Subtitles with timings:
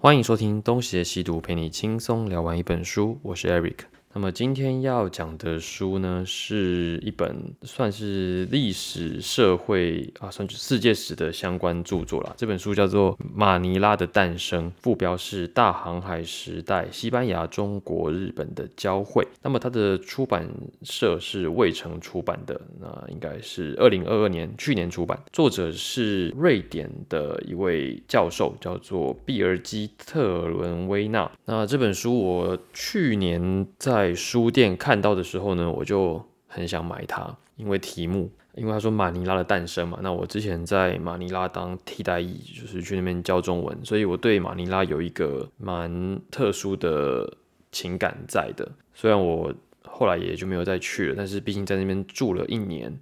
[0.00, 3.18] 欢迎收听《东邪西毒》，陪你轻松聊完一本书。
[3.20, 3.97] 我是 Eric。
[4.18, 12.34] 那么今天要讲的书呢，是一本算是历史社会啊，算是世界史的相关著作啦。
[12.36, 19.22] 这本书叫做《马尼拉的诞生》，副标是《大航海时代：西班牙、中国、日本的交汇》。
[19.40, 20.50] 那么它的出版
[20.82, 25.16] 社是未城出版的，那应该是二零二二年去年出版。
[25.32, 31.30] 作者是瑞典的一位教授，叫做毕尔基特伦威纳。
[31.44, 39.98] 那这本书我去年在在书店看到的时候呢，我就很想买它，因为题目，因为他说马尼拉的诞生嘛。
[40.02, 47.36] 那我之前在马尼拉当替代役，就是去那边教中文，所以我对马尼拉有一个蛮特殊的
[47.70, 48.66] 情感在的。
[48.94, 49.52] 虽然我
[49.84, 52.98] 后来也就没有再去了，但是毕竟在那边住了一年，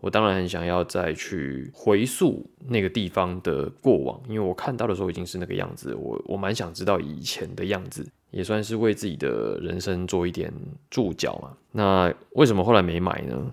[0.00, 8.06] 我当然很想要再去回溯那个地方的过往，因为我看到的时候已经是那个样子，我我蛮想知道以前的样子。
[8.30, 10.52] 也算是为自己的人生做一点
[10.90, 11.56] 注脚嘛。
[11.72, 13.52] 那为什么后来没买呢？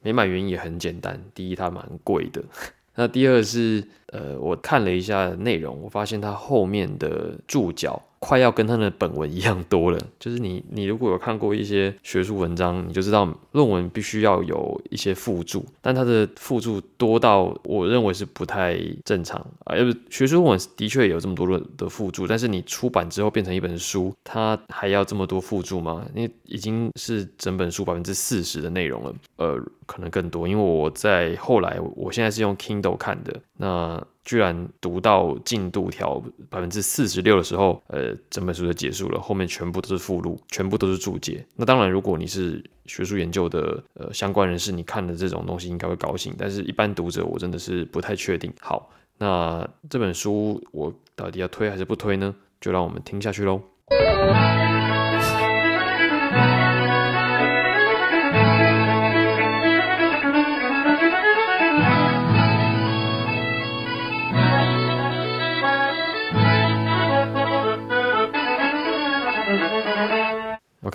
[0.00, 2.42] 没买原因也很简单，第一它蛮贵的，
[2.94, 8.00] 那第二是呃我看了一下内容，我发现它后面的注脚。
[8.18, 19.76] 快要跟他的本文一样多了， 就是你你如果有看过一些学术文章，你就知道论文必须要有一些附注，但它的附注多到我认为是不太正常啊。
[19.76, 26.04] 要不学术论文的确有这么多的的附注，但是你出版之后变成一本书，它还要这么多附注吗？
[26.14, 34.00] 因为已经是整本书百分之四十的内容了，呃，可能更多，因为我在后来，我现在是用 Kindle 看的，那。
[34.28, 41.42] 居然读到进度条百分之四十六的时候，呃，整本书就结束了，后面全部都是附录，全部都是注解。
[41.56, 46.34] 那当然，如果你是学术研究的呃相关人士，你看的这种东西应该会高兴。
[46.36, 48.52] 但是，一般读者我真的是不太确定。
[48.60, 52.34] 好，那这本书我到底要推还是不推呢？
[52.60, 53.62] 就让我们听下去喽。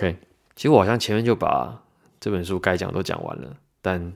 [0.04, 0.18] OK，
[0.54, 1.82] 其实我好像前面就把
[2.20, 4.12] 这本书该讲都讲完了，但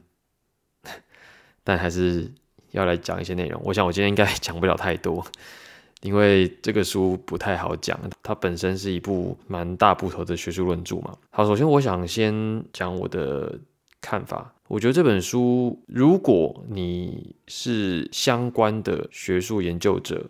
[1.65, 2.31] 但还是
[2.73, 3.59] 要来讲一些内容。
[3.65, 5.25] 我想我今天应该讲不了太多，
[6.03, 11.17] 因为这个书不太好讲，它本身是一部蛮大部头的学术论著嘛。
[11.31, 13.59] 好，首先我想先讲我的
[14.03, 14.53] 看法。
[14.67, 20.27] 我觉得这本书，如果你是相关的学术研究者，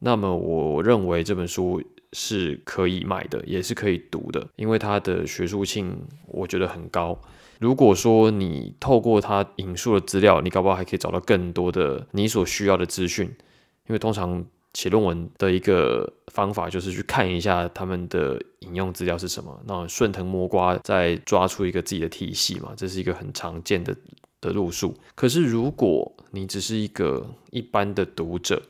[0.00, 1.80] 那么我认为这本书。
[2.12, 5.96] 是可以买的，也是可以读的，因为它的学术性
[6.26, 7.18] 我觉得很高。
[7.58, 13.26] 如果说你透过它引述的资料，你搞不好还可以找到更多的你所需要的资讯。
[13.88, 23.96] 因为通常写论文的一个方法就是去看一下他们的引用资料是什么，那顺藤摸瓜再抓出一个自己的体系嘛，这是一个很常见的
[24.42, 24.94] 的路数。
[25.14, 28.62] 可是如果你只是一个一般的读者，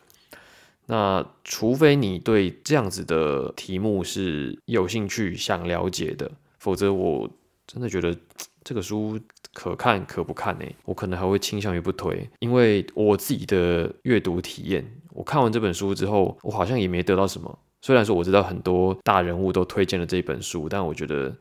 [0.90, 7.28] 那除非你对这样子的题目是有兴趣想了解的，否则我
[7.66, 8.16] 真的觉得
[8.64, 9.20] 这个书
[9.52, 10.64] 可看可不看呢。
[10.86, 17.58] 我可能还会倾向于不推，因为我自己的阅读体验，我看完这本书之后，我好像也没得到什么。
[17.82, 21.36] 虽然说我知道很多大人物都推荐了这本书，但我觉得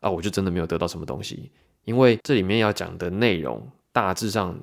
[0.00, 1.50] 啊，我就真的没有得到什么东西。
[1.84, 4.58] 因为这里面要讲的内容，大致上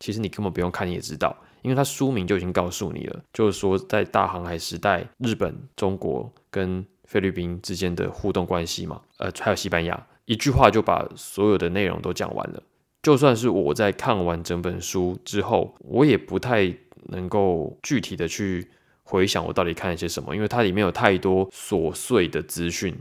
[0.00, 1.36] 其实你根本不用看你也知道。
[1.64, 12.62] 因为它书名就已经告诉你了，就是说在大航海时代，日本、中国跟菲律宾之间的互动关系嘛，呃，还有西班牙，一句话就把所有的内容都讲完了。
[13.02, 16.70] 就算是我在看完整本书之后，我也不太
[17.04, 18.68] 能够具体的去
[19.02, 22.94] 回想我到底看了些什么，因为它里面有太多琐碎的资讯。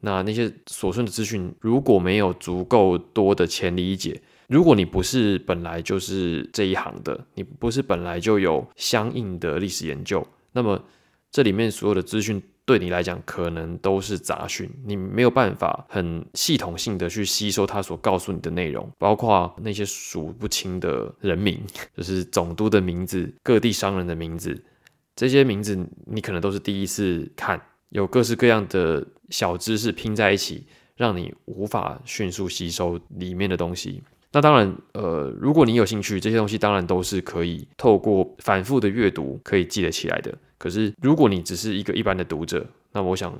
[0.00, 4.20] 那那些琐碎的资讯，如果没有足够多的前理解。
[4.48, 10.82] 如果你不是本来就是这一行的，你不是本来就有相应的历史研究，那么
[11.30, 21.60] 这里面所有的资讯对你来讲可能都是杂讯，你没有办法很系统性的去吸收他所告诉你的内容，包括那些数不清的人名，
[21.96, 24.64] 就是总督的名字、各地商人的名字，
[25.14, 25.76] 这些名字
[26.06, 27.60] 你可能都是第一次看，
[27.90, 30.66] 有各式各样的小知识拼在一起，
[30.96, 34.02] 让你无法迅速吸收里面的东西。
[34.32, 40.34] 那当然，呃，如果你有兴趣，这些东西当然都是可以透过反复的阅读可以记得起来的。
[40.58, 43.32] 可是，如果你只是一个一般的读者，那我想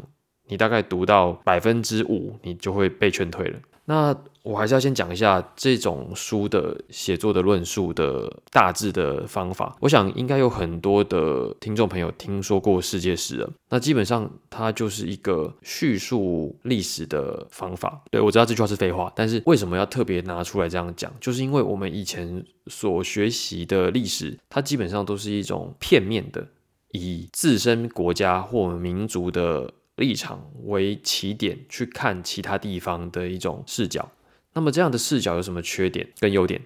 [0.48, 3.58] 你大概读到百分之五，你就会被劝退了。
[3.88, 9.76] 那我还是要先讲一下这种书的写作的论述的大致的方法。
[9.80, 13.50] 我想应该有很多的听众朋友听说过世界史了。
[13.68, 18.02] 那基本上它就是一个叙述历史的方法。
[18.10, 21.12] 对我知道这句话是废话，但是为什么要特别拿出来这样讲？
[21.20, 26.46] 就是因为我们以前所学习的历史，它基本上都是一种片面的，
[26.92, 29.72] 以自身国家或民族的。
[29.96, 34.10] 立场为起点去看其他地方的一种视角，
[34.52, 36.60] 那么这样的视角有什么缺点跟优点？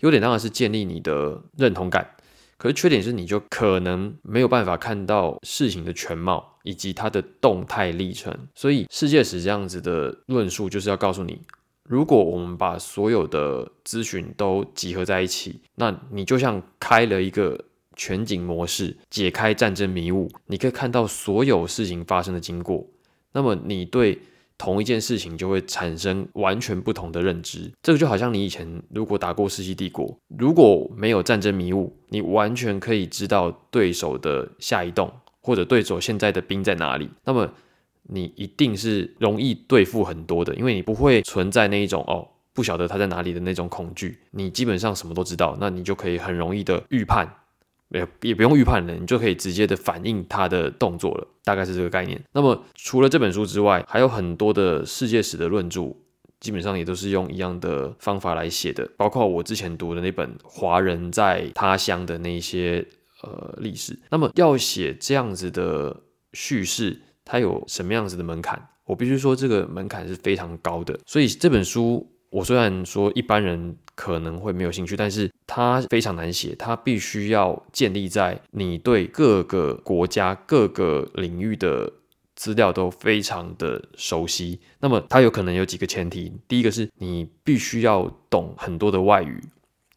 [0.00, 2.16] 优点当然是建立你的认同感，
[2.56, 8.34] 可是缺点是你就可能没有办法看到事情的全貌以及它的动态历程。
[8.54, 11.42] 所以世界史这样子的论述就是要告诉你，
[11.86, 17.66] 如果我们把所有的资讯都集合在一起，那你就像开了一个。
[18.00, 22.86] 全景模式解开战争迷雾，你可以看到所有事情发生的经过。
[23.34, 24.18] 那么你对
[24.56, 27.70] 同一件事情就会产生完全不同的认知。
[27.82, 35.12] 这个就好像你以前如果打过世纪帝国，如果没有战争迷雾，你完全可以知道对手的下一动，
[35.42, 37.10] 或者对手现在的兵在哪里。
[37.24, 37.52] 那么
[38.04, 44.18] 你一定是容易对付很多的，因为你不会存在那一种哦不晓得他在哪里的那种恐惧。
[44.30, 47.30] 你基本上什么都知道，那你就可以很容易的预判。
[47.90, 52.22] 也也不用预判了，你就可以直接的反映他的动作了，大概是这个概念。
[52.32, 55.94] 那么除了这本书之外，还有很多的世界史的论著，
[56.38, 62.86] 基本上也都是用一样的方法来写的，包括我之前读的那本《华人在他乡》的那些
[63.22, 63.98] 呃历史。
[64.10, 65.96] 那么要写这样子的
[66.32, 68.68] 叙事，它有什么样子的门槛？
[68.84, 70.98] 我必须说，这个门槛是非常高的。
[71.06, 72.08] 所以这本书。
[72.30, 81.92] 我虽然说一般人可能会没有兴趣，但是它非常难写，它必须要建立在你对各个国家各个领域的
[82.36, 84.60] 资料都非常的熟悉。
[84.78, 89.42] 那么它有可能有几个前提，第一个是你必须要懂很多的外语，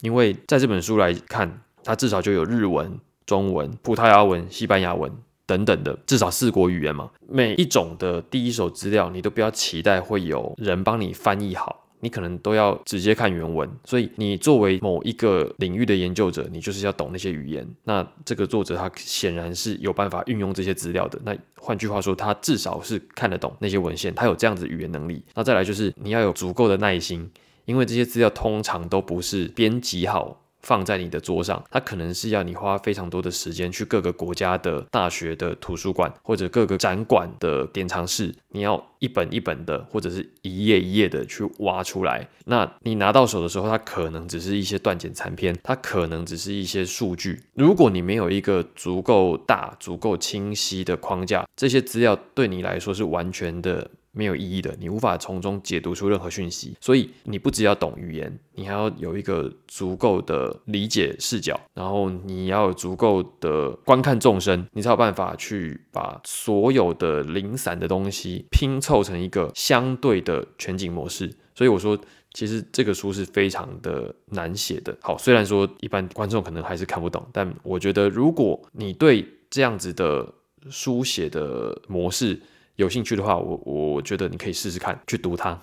[0.01, 5.09] 因为在这本书来看，它至少就有日文、中文、葡萄牙文、西班牙文
[5.45, 7.11] 等等的，至少四国语言嘛。
[7.29, 11.82] 每一种的第一手资料，你都不要期待会有人帮你翻译好。
[12.03, 17.65] 你可能都要直接看原文，所以你作为某一个领域的研究者，你就是要懂那些语言。
[17.85, 21.17] 那这个作者他显然是有办法运用这些资料的。
[21.23, 25.23] 那换句话说，他至少是看得懂那些文献，他有这样子语言能力。
[25.33, 27.31] 那再来就是你要有足够的耐心，
[27.63, 30.42] 因为这些资料通常都不是编辑好。
[30.63, 42.27] 放在你的桌上，它可能是要你花非常多的时间去各个国家的大学的图书馆或者各个展馆的典藏室，你要一本一本的或者是一页一页的去挖出来。
[42.45, 47.43] 那你拿到手的时候，它可能只是一些断简残篇，它可能只是一些数据。
[47.53, 53.91] 如果你没有一个足够大、足够清晰的框架，这些资料对你来说是完全的。
[54.13, 56.77] 没有意义的，你无法从中解读出任何讯息。
[56.79, 71.35] 所以你不只要懂语言，你还要有一个足够的理解视角，然后你要有足够的观看众生，你才有办法去把所有的零散的东西拼凑成一个相对的全景模式。
[71.55, 71.99] 所以我说，
[72.33, 74.95] 其实这个书是非常的难写的。
[75.01, 80.33] 好，虽然说一般观众可能还是看不懂，但我觉得如果你对这样子的
[80.69, 82.39] 书写的模式，
[82.75, 85.59] 有兴趣的话，我我觉得你可以试试看去读它。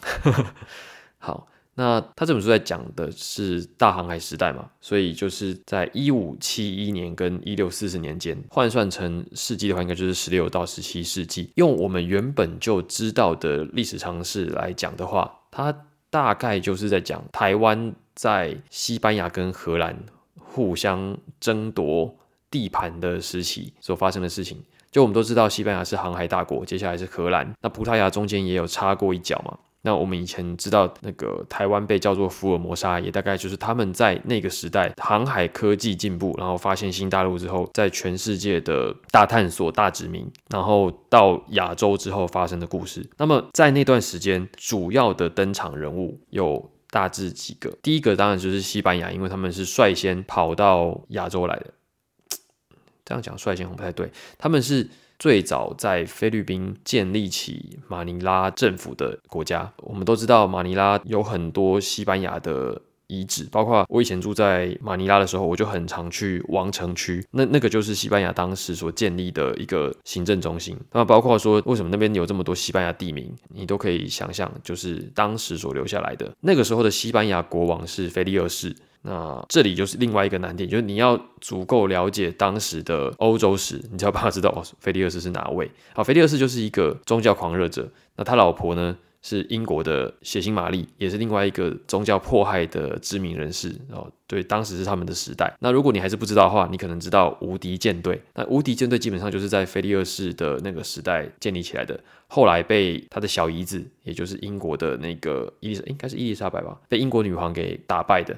[1.19, 11.51] 好，那他这本书在讲的是大航海时代嘛，所以就是在一五七一年跟一六四四年间，换算成世纪的话，应该就是十六到十七世纪。
[11.57, 15.75] 用我们原本就知道的历史常识来讲的话，它
[16.11, 19.97] 大概就是在讲台湾在西班牙跟荷兰
[20.37, 22.17] 互相争夺
[22.51, 24.63] 地盘的时期所发生的事情。
[24.91, 29.57] 就我们都知道，西班牙是航海大国，接下来是荷兰，那葡萄牙中间也有插过一脚嘛。
[29.83, 43.09] 那我们以前知道，那个台湾被叫做福尔摩沙，也大概就是他们在那个时代航海科技进步，然后发现新大陆之后，在全世界的大探索、大殖民，然后到亚洲之后发生的故事。
[43.17, 47.73] 那么在那段时间，主要的登场人物有大致几个。
[47.83, 51.67] 第一个当然就是西班牙，因为他们是率先跑到亚洲来的。
[53.11, 54.89] 这样讲率先不太对，他们是
[55.19, 59.69] 最早在菲律宾建立起马尼拉政府的国家。
[59.79, 70.79] 我们都知道马尼拉有很多西班牙的遗址，包括我以前住在马尼拉的时候，我就很常去王城区，那那个就是西班牙当时所建立的一个行政中心。
[70.93, 76.33] 那包括说为什么那边有这么多西班牙地名，你都可以想象，就是当时所留下来的。
[76.43, 78.73] 那个时候的西班牙国王是菲利二世。
[79.03, 85.71] 那这里就是另外一个难点，就是你要足够了解当时的欧洲史，你才有办法知道哦，菲利二世是哪位。
[85.95, 94.11] 好，菲利二世就是一个宗教狂热者，那他老婆呢是英国的血腥玛丽，也是另外一个宗教迫害的知名人士哦。
[94.27, 95.53] 对，当时是他们的时代。
[95.61, 98.21] 那如果你还是不知道的话，你可能知道无敌舰队。
[98.35, 108.37] 那无敌舰队基本上就是在菲利二世的那个时代建立起来的，后来被他的小姨子，也就是英国的那个伊丽，应该是伊丽莎白吧，被英国女皇给打败的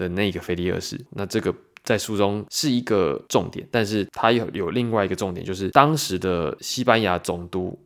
[0.00, 0.98] 的那个菲利二世。
[1.10, 1.54] 那这个。
[1.82, 7.76] 在书中是一个重点，但是它有有另外一个重点，就是当时的西班牙总督，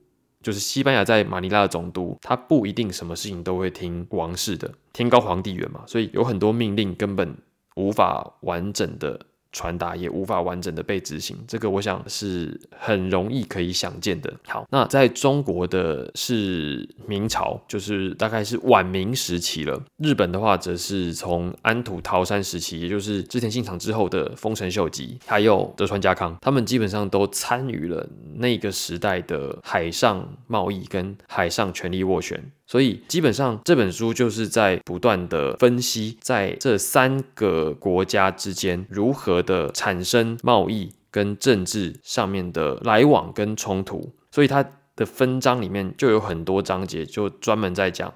[0.42, 7.36] 就是西班牙在马尼拉的总督，他不一定什么事情都会听王室的，天高皇帝远嘛，所以有很多命令根本
[7.76, 9.18] 无法完整的。
[9.54, 14.30] 传达也无法完整的被执行，这个我想是很容易可以想见的。
[14.48, 19.80] 好，那在中国的是明朝，就是大概是晚明时期了。
[19.98, 32.42] 日本的话，则是从安土桃山时期，也就是织田信长之后的丰臣秀吉，还有德川家康，他们基本上都参与了那个时代的海上贸易跟海上权力斡旋。
[32.66, 44.14] 所以基本上这本书就是在不断的分析，在这三个国家之间如何的产生贸易跟政治上面的来往跟冲突。
[44.30, 44.64] 所以它
[44.96, 48.12] 的分章里面就有很多章节，就专门在讲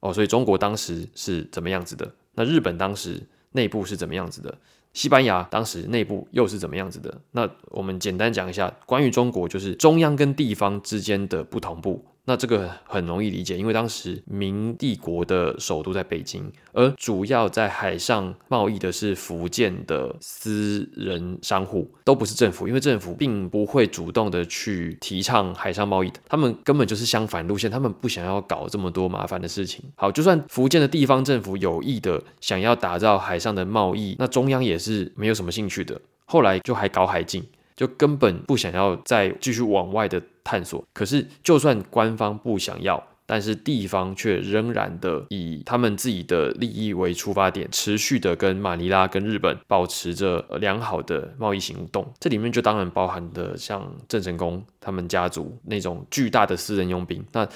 [0.00, 2.10] 哦，所以中国当时是怎么样子的？
[2.34, 4.56] 那日本当时内部是怎么样子的？
[4.92, 7.20] 西班牙当时内部又是怎么样子的？
[7.32, 12.04] 那我们简单讲一下关于中国，就是中央跟地方之间的不同步。
[12.30, 29.82] 那这个很容易理解，因为当时明帝国的首都在北京，而主要在海上贸易的是福建的私人商户，都不是政府，因为政府并不会主动的去提倡海上贸易的，他们根本就是相反路线，他们不想要搞这么多麻烦的事情。
[29.96, 36.00] 好，就算福建的地方政府有意的想要打造海上的贸易，那中央也是没有什么兴趣的。
[36.26, 37.44] 后来就还搞海禁。
[37.76, 40.84] 就根本不想要再继续往外的探索。
[40.92, 52.12] 可是，就算官方不想要，但是地方却仍然的以他们自己的利益为出发点，持续的跟马尼拉、跟日本保持着良好的贸易行动。
[52.18, 57.24] 这里面就当然包含的像郑成功他们家族那种巨大的私人佣兵。
[57.30, 57.48] 那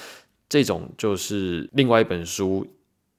[0.47, 2.65] 这种就是另外一本书。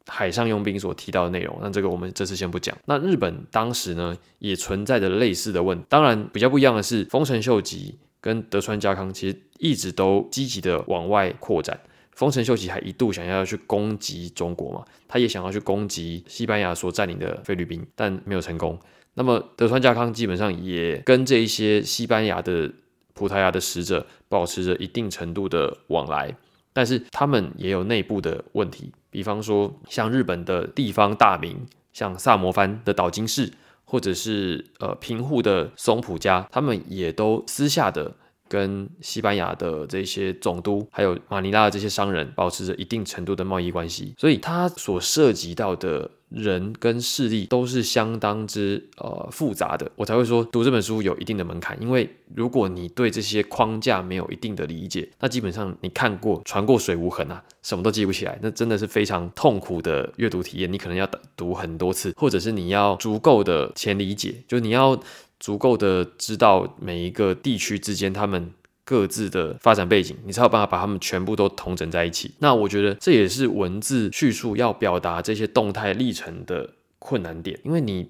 [0.09, 2.79] 海上佣兵所提到的内容，那这个我们这次先不讲。
[2.85, 11.79] 那日本当时呢，也存在着类似的问，当然比较不一样的是，丰臣秀吉跟德川家康其实一直都积极的往外扩展。
[12.11, 18.77] 丰臣秀吉还一度想要去攻击中国嘛，他也想要去攻击西班牙所占领的菲律宾，但没有成功。
[19.15, 22.73] 那么德川家康基本上也跟这一些西班牙的、
[23.15, 26.35] 葡萄牙的使者保持着一定程度的往来。
[26.73, 33.53] 但是他们也有内部的问题，比方说像日本的地方大名，像萨摩藩的岛津氏，
[33.87, 38.15] 或者是呃平户的松浦家，他们也都私下的
[38.47, 46.11] 跟西班牙的这些总督，还有马尼拉的这些商人保持着一定程度的贸易关系，所以他所涉及到的。
[46.29, 51.81] 人跟势力都是相当之呃复杂的，我才会说读这本书有一定的门槛。
[51.81, 60.73] 因为如果你对这些框架没有一定的理解，那基本上你看过船过水无痕啊，什么都记不起来，那真的是非常痛苦的阅读体验。
[60.73, 64.99] 你可能要读很多次，或者是你要足够的前理解，就你要
[65.39, 68.53] 足够的知道每一个地区之间他们。
[68.87, 72.31] 各自的发展背景，你才有办法把他们全部都统整在一起。
[72.39, 78.09] 那我觉得这也是文字叙述要表达这些动态历程的困难点，因为你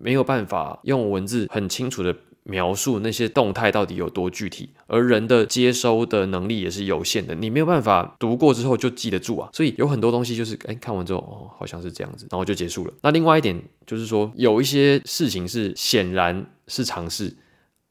[0.00, 9.48] 没有办法用文字很清楚的描述那些动态到底有多具体，而人的接收的能力也是有限的，你没有办法读过之后就记得住啊。
[9.52, 12.92] 所以有很多东西就是，哎，看完之后哦，好像是这样子，然后就结束了。
[13.02, 17.32] 那另外一点就是说，有一些事情是显然是尝试。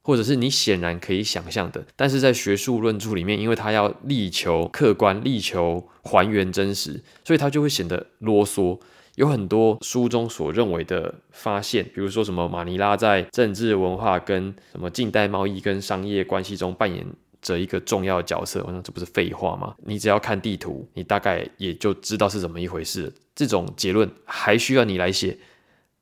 [0.05, 8.79] 或者是你显然可以想象的，但是在学术论著里面，因为它要力求客观、力求还原真实，所以它就会显得啰嗦。
[9.15, 17.03] 有很多书中所认为的发现，比如说什么马尼拉在政治文化跟什么近代贸易跟商业关系中扮演
[17.41, 19.73] 着一个重要角色，我想这不是废话吗？
[19.85, 23.11] 你只要看地图，你大概也就知道是怎么一回事。
[23.33, 25.39] 这种结论还需要你来写？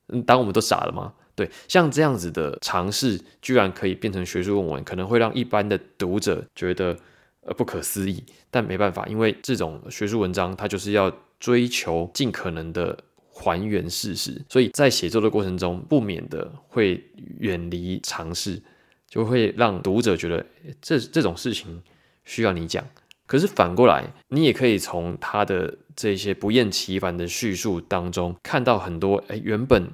[0.09, 1.13] 嗯，当我们都傻了吗？
[1.35, 6.95] 对，像这样子的尝试，居然可以变成学术论文，可能会让一般的读者觉得
[7.41, 8.23] 呃不可思议。
[8.51, 12.95] 但没办法，因为这种学术文章，它就是要追求尽可能的
[13.31, 17.03] 还原事实，所以在写作的过程中，不免的会
[17.39, 18.61] 远离尝试，
[19.09, 20.45] 就会让读者觉得
[20.79, 21.81] 这这种事情
[22.23, 22.85] 需要你讲。
[23.25, 29.89] 可是反过来，你也可以从他的这些不厌其烦的叙述当中，看到很多哎原本。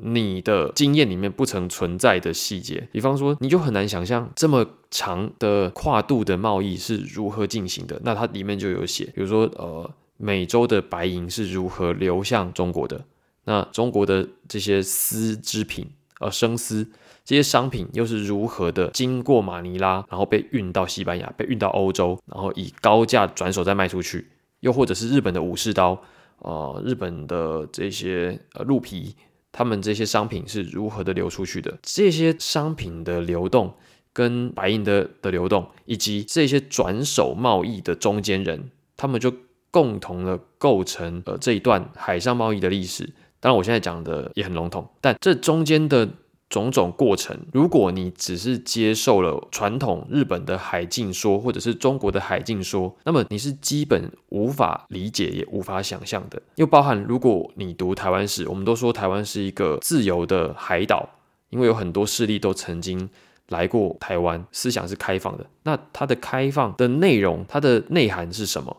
[0.00, 8.00] 你的经验里面不曾存在的细节，比方说，你就很难想象这么长的跨度的贸易是如何进行的。
[8.02, 13.04] 那它里面就有写，比如说，呃，美洲的白银是如何流向中国的，
[13.44, 15.86] 那中国的这些丝织品，
[16.20, 16.90] 呃，生丝
[17.22, 24.26] 这些商品又是如何的经过马尼拉，然后被运到西班牙，被运到欧洲，然后以高价转手再卖出去，
[24.60, 26.00] 又或者是日本的武士刀，
[26.38, 29.14] 呃，日本的这些呃鹿皮。
[29.52, 31.78] 他们这些商品是如何的流出去的？
[31.82, 33.74] 这些商品的流动
[34.12, 39.32] 跟白银的的流动，以及这些转手贸易的中间人，他们就
[39.70, 43.12] 共同的构成呃这一段海上贸易的历史。
[43.38, 46.08] 当然，我现在讲的也很笼统，但这中间的。
[46.52, 56.42] 种种过程，如果你只是接受了传统日本的海禁说，或者是中国的海禁说，那么你是基本无法理解也无法想象的。
[56.56, 61.08] 又包含，如果你读台湾史，我们都说台湾是一个自由的海岛，
[61.48, 63.08] 因为有很多势力都曾经
[63.48, 65.46] 来过台湾，思想是开放的。
[65.62, 68.76] 那它的开放的内容，它的内涵是什么？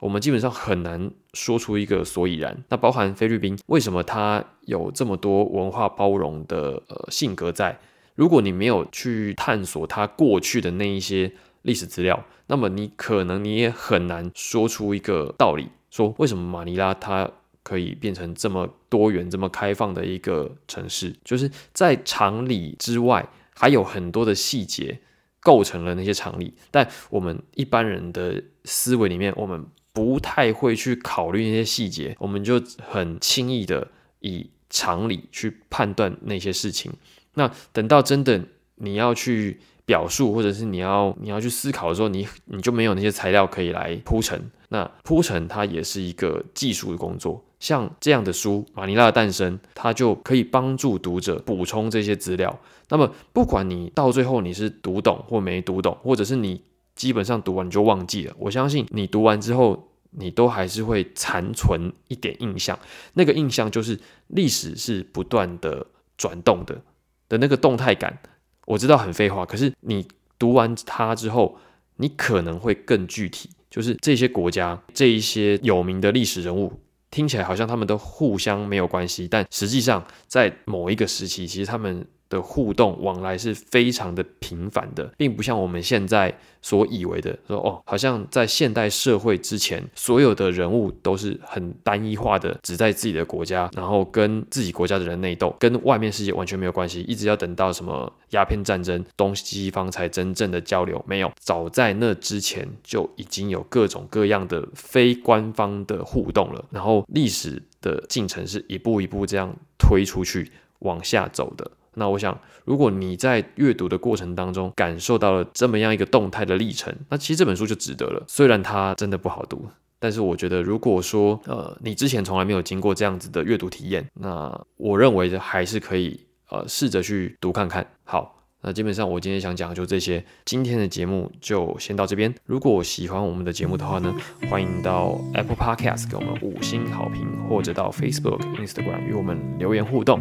[0.00, 2.64] 我们基本上很难说出一个所以然。
[2.68, 7.78] 那包含菲律宾，为什么它有这么多文化包容的呃性格在？
[8.14, 17.30] 如果你没有去探索它过去的那一些历史资料，那么你可能你也很难说出一个道理，说为什么马尼拉它
[17.62, 21.14] 可以变成这么多元、这么开放的一个城市？
[21.24, 25.00] 就是在常理之外，还有很多的细节
[25.40, 26.54] 构成了那些常理。
[26.70, 33.88] 但我们一般人的思维里面，我们不太会去考虑那些细节，我们就很轻易的
[34.20, 36.92] 以常理去判断那些事情。
[37.32, 38.38] 那等到真的
[38.74, 44.38] 你要去表述，或者是你要你要去思考的时候，你你就没有那些材料可以来铺陈。
[44.68, 47.42] 那铺陈它也是一个技术的工作。
[47.58, 52.60] 像这样的书《马尼拉的诞生》，它就可以帮助读者补充这些资料。
[52.90, 56.60] 那么不管你到最后你是读懂或没读懂，或者是你。
[56.96, 58.34] 基本上读完你就忘记了。
[58.38, 62.76] 我相信你读完之后，你都还是会残存一点印象。
[63.12, 65.86] 那个印象就是历史是不断的
[66.16, 66.82] 转动的
[67.28, 68.18] 的那个动态感。
[68.64, 71.58] 我知道很废话，可是你读完它之后，
[71.96, 73.50] 你可能会更具体。
[73.70, 76.80] 就是这些国家这一些有名的历史人物，
[77.10, 82.06] 听起来好像他们都互相没有关系，但实际上在某一个时期，其实他们。
[82.28, 97.02] 的互动往来是非常的频繁的，并不像我们现在所以为的说哦，好像在现代社会之前，所有的人物都是很单一化的，只在自己的国家，然后跟自己国家的人内斗，跟外面世界完全没有关系。
[97.02, 101.02] 一直要等到什么鸦片战争，东西方才真正的交流。
[101.06, 106.64] 没有，早在那之前就已经有各种各样的非官方的互动了。
[106.70, 111.70] 然后历史的进程是一步一步这样推出去往下走的。
[111.96, 118.22] 那我想，如果你在阅读的过程当中感受到了这么样一个动态的历程，那其实这本书就值得了。
[118.28, 119.66] 虽然它真的不好读，
[119.98, 127.84] 但是我觉得，如果说呃你之前从来没有经过这样子的阅读体验，那我认为还是可以呃试着去读看看。
[128.04, 128.35] 好。
[128.66, 132.34] 那基本上我今天想讲的就这些，今天的节目就先到这边。
[132.46, 134.12] 如果喜欢我们的节目的话呢，
[134.50, 140.20] 欢迎到 Apple Podcast 给我们五星好评，或者到 Facebook、Instagram 与我们留言互动。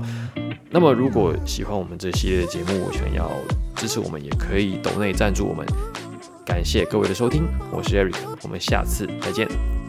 [0.69, 3.31] 那么如果喜欢我们这系列的节目，想要
[3.75, 5.65] 支持我们，也可以抖内赞助我们。
[6.45, 9.84] 感谢各位的收听，我是 Eric，我们下次再见。